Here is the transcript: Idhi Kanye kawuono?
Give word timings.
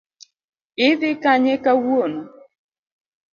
Idhi 0.87 1.11
Kanye 1.23 1.53
kawuono? 1.63 2.21